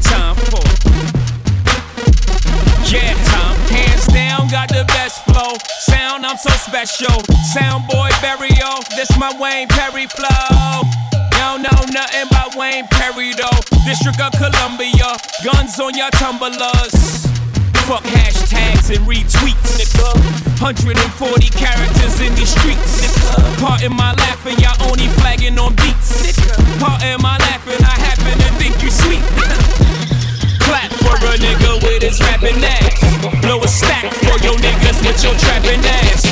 [0.03, 0.77] Tom Ford.
[2.91, 3.57] Yeah, time.
[3.69, 5.57] Hands down, got the best flow.
[5.79, 7.23] Sound, I'm so special.
[7.53, 8.46] Sound boy burial.
[8.97, 10.81] This my Wayne Perry flow.
[11.37, 13.61] Y'all know nothing about Wayne Perry though.
[13.85, 15.13] District of Columbia.
[15.45, 17.29] Guns on your tumblers.
[17.85, 20.17] Fuck hashtags and retweets, nigga.
[20.57, 20.97] 140
[21.53, 23.61] characters in these streets, nigga.
[23.61, 26.57] Part in my laughing, y'all only flagging on beats, nigga.
[26.81, 29.21] Part in my laughing, I happen to think you sweet.
[30.57, 32.97] Clap for a nigga with his rapping ass.
[33.45, 36.25] Blow a stack for your niggas with your trapping ass.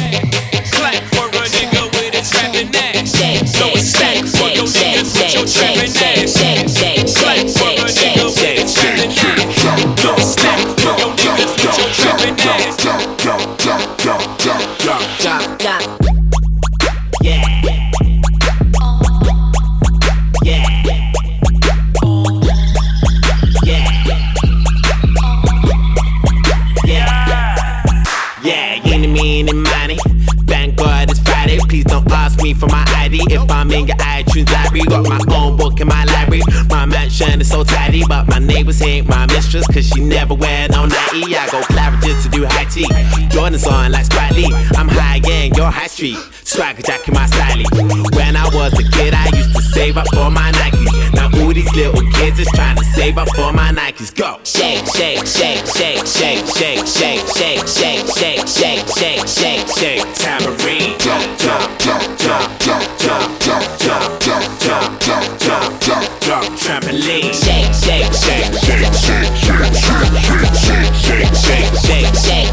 [0.74, 1.85] Clap for a nigga
[2.26, 3.58] with his rapping ass.
[3.58, 7.18] Blow a stack for your niggas with your trapping ass.
[7.18, 7.55] Clap
[32.60, 33.22] for my ID.
[33.30, 36.44] If I'm in your iTunes library, got my own book in my library.
[36.70, 40.68] My mansion is so tidy, but my neighbors ain't my mistress, cause she never wear
[40.70, 41.36] no nighty.
[41.36, 42.88] I go Claridge's to do high tea.
[43.30, 44.52] Jordan's on like Lee.
[44.76, 46.18] I'm high gang, you're high street.
[46.44, 47.64] Swagger jack in my style.
[48.16, 51.05] When I was a kid, I used to save up for my Nikes.
[51.32, 54.14] Now these little kids is trying to save up for my Nikes.
[54.16, 54.38] Go!
[54.44, 60.06] Shake, shake, shake, shake, shake, shake, shake, shake, shake, shake, shake, shake, shake, shake.
[60.14, 60.94] Tambourine.
[61.00, 66.46] Jump, jump, jump, jump, jump, jump, jump, jump, jump, jump, jump, jump, jump, jump.
[66.62, 67.34] Trampoline.
[67.34, 70.14] Shake, shake, shake, shake, shake, shake, shake,
[70.62, 72.45] shake, shake, shake, shake, shake.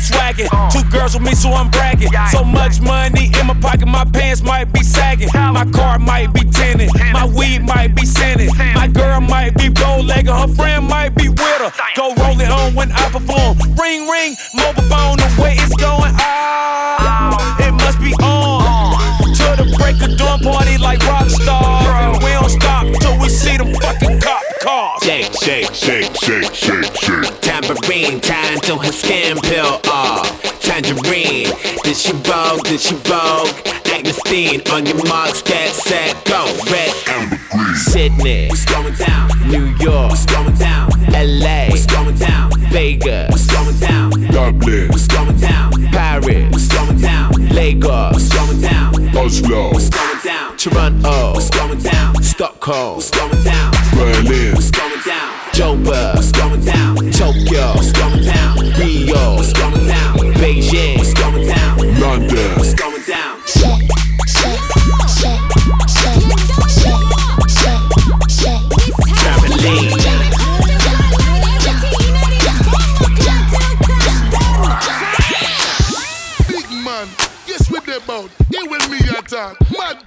[0.00, 0.70] I'm.
[0.70, 2.10] Two girls with me, so I'm bragging.
[2.30, 5.28] So much money in my pocket, my pants might be sagging.
[5.34, 6.90] My car might be tinted.
[7.12, 8.50] My weed might be scented.
[8.74, 10.30] My girl might be gold legged.
[10.30, 11.72] Her friend might be with her.
[11.96, 13.58] Go roll it on when I perform.
[13.76, 16.14] Ring, ring, mobile phone, the way it's going.
[16.16, 19.20] Ah, it must be on.
[19.20, 22.18] To the break of dawn party like rock stars.
[22.24, 25.02] We don't stop till we see them fucking cop cars.
[25.02, 27.40] Shake, shake, shake, shake, shake, shake.
[27.40, 30.28] Tambourine, time till her skin peel off.
[30.60, 31.48] Tangerine,
[31.82, 32.62] did she vogue?
[32.64, 33.48] Did she vogue?
[33.90, 36.44] Magnustein on your marks, get set, go.
[36.70, 37.74] Red, amber, green.
[37.74, 39.28] Sydney, what's going down?
[39.48, 40.90] New York, what's going down?
[41.10, 42.50] LA, what's going down?
[42.70, 44.10] Vegas, what's going down?
[44.32, 45.72] Dublin, what's going down?
[45.90, 47.32] Paris, what's going down?
[47.48, 49.16] Lagos, what's going down?
[49.16, 50.19] Oslo, what's going down?
[50.60, 52.22] Toronto, what's going down?
[52.22, 53.72] Stockholm, what's going down?
[53.94, 55.32] Berlin, what's going down?
[55.54, 56.96] Joburg, what's going down?
[57.12, 58.58] Tokyo, what's going down?
[58.78, 60.18] Rio, what's going down?
[60.36, 61.78] Beijing, what's going down?
[61.98, 63.40] London, what's going down?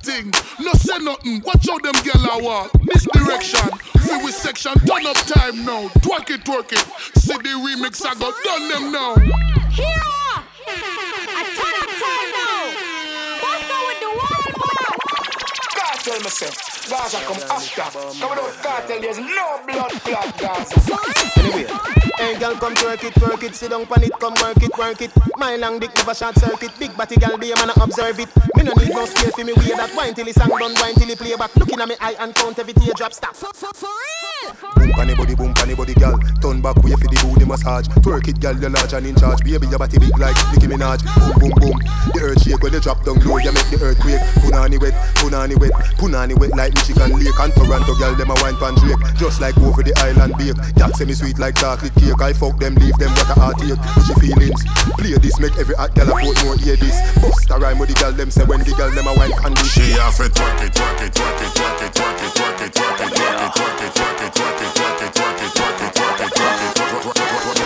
[0.08, 1.42] No say nothing.
[1.42, 2.72] Watch how them gyal a walk.
[2.84, 3.70] This direction,
[4.02, 4.74] feel with section.
[4.80, 5.88] Turn up time now.
[6.00, 6.86] Twerk it, twerk it.
[7.20, 9.16] See the remix I got done them now.
[9.70, 10.44] Hero!
[10.68, 12.43] I turn up time now.
[16.04, 16.14] Boss.
[16.14, 16.90] Cartel myself.
[16.90, 18.00] Gaza come after.
[18.20, 20.98] Coming out cartel, there's no blood clot Gaza.
[21.40, 21.68] Anyway,
[22.18, 25.02] hey girl, come twerk it, twerk it, sit down pon it, come work it, work
[25.02, 25.12] it.
[25.38, 28.30] My long dick never short circuit, big body girl, be a man a observe it.
[28.56, 30.96] Me no need no scale for me wear that wine till the song done, wine
[30.96, 31.56] till the play back.
[31.56, 33.36] Looking at me eye and count every teardrop stop.
[33.36, 34.54] For real.
[34.76, 36.20] Boom panny body, boom panny body, gal.
[36.42, 37.88] Turn back way for the booty massage.
[37.88, 39.44] Twerk it, gal, you're large and in charge.
[39.44, 41.00] Baby, your body big like Nicki Minaj.
[41.40, 41.78] Boom, boom, boom.
[42.14, 44.20] The earth shake when you drop down low, you make the earthquake.
[44.44, 48.16] Punani wet, punani wet, punani wet like Michigan Lake and Toronto, gal.
[48.16, 50.56] Them a wine pan Drake, just like over the island bake.
[50.76, 52.22] That semi sweet like chocolate cake.
[52.22, 53.80] I fuck them, leave them what a heartache.
[53.96, 54.62] With your feelings,
[54.98, 56.98] play this, make every hot gal a put more hear this.
[57.22, 59.56] Bust a rhyme with the gal, them say when the gal them a wine pan.
[59.66, 63.14] She off it, twerk it, twerk it, twerk it, twerk it, twerk it, twerk it,
[63.14, 66.60] twerk it, twerk it, twerk it, twerk it, twerk it, twerk it, twerk it, twerk
[66.60, 67.64] it, twerk it, twerk it.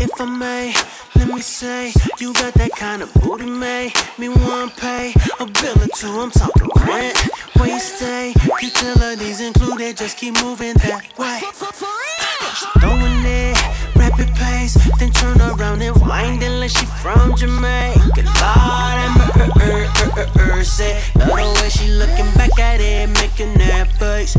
[0.00, 0.74] If I may,
[1.16, 5.82] let me say, you got that kind of booty, made me want pay a bill
[5.82, 6.08] or two.
[6.08, 7.16] I'm talking rent,
[7.56, 9.96] where you stay, utilities included.
[9.96, 11.40] Just keep moving that way.
[12.78, 13.56] Throwing it,
[13.96, 18.22] rapid pace, then turn around and wind it like she from Jamaica.
[18.22, 22.80] Lord, and er, er, er, er, er, say, love the way she looking back at
[22.80, 24.36] it, making that face.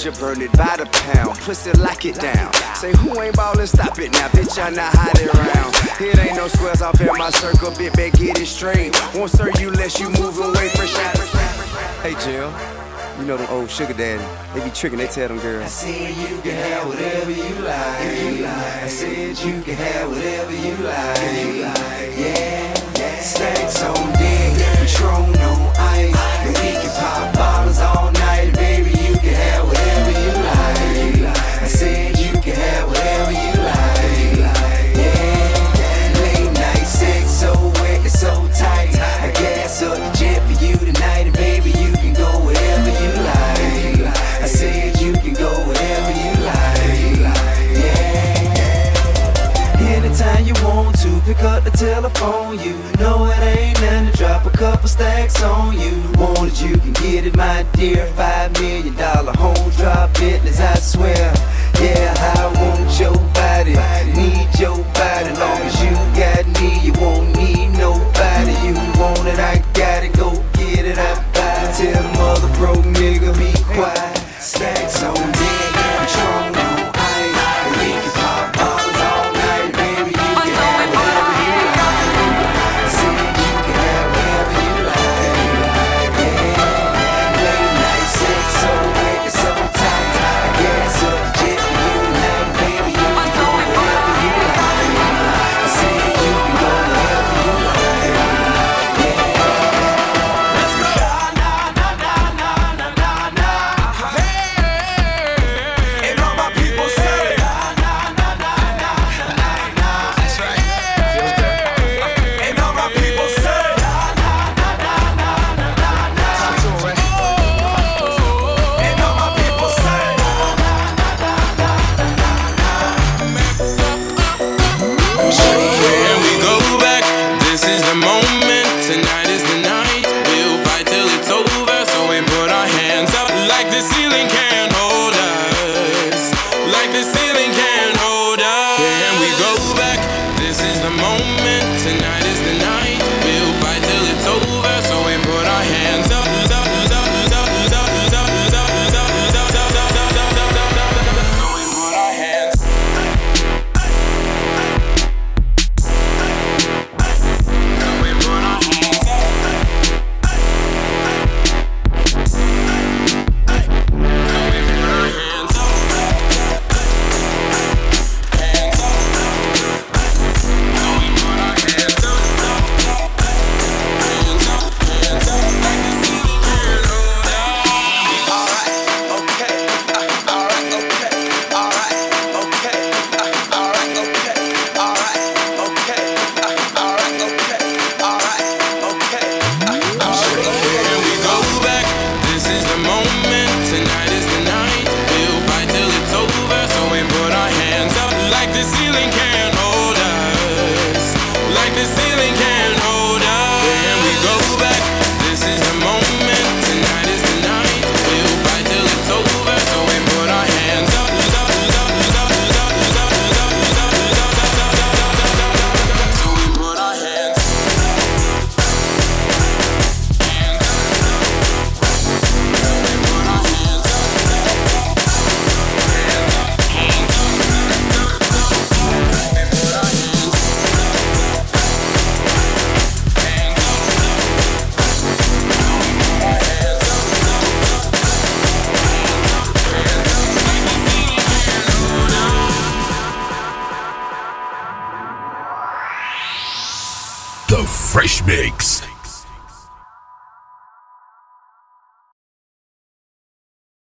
[0.00, 1.38] Country burn it by the pound.
[1.40, 2.50] Pussy lock it down.
[2.74, 4.28] Say who ain't ballin', stop it now.
[4.28, 5.74] Bitch, I not hiding around.
[6.00, 7.70] It ain't no squares off in my circle.
[7.76, 8.96] Bit back, get it straight.
[9.14, 11.18] Won't serve you less you move away fresh out.
[12.00, 12.50] Hey Jill,
[13.18, 14.24] you know them old sugar daddy.
[14.54, 15.64] They be tricking, they tell them girls.
[15.64, 17.76] I said you can have whatever you like.
[18.80, 22.16] I said you can have whatever you like.
[22.16, 23.20] Yeah, yeah.
[23.20, 26.89] Stacks on deck, Patron on ice, and we can
[52.10, 52.58] up telephone.
[52.58, 56.02] You No, it ain't nothing to drop a couple stacks on you.
[56.18, 58.06] Want it, you can get it, my dear.
[58.16, 61.49] Five million dollar home drop business, I swear.